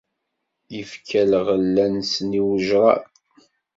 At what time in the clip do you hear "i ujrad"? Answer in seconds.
2.39-3.05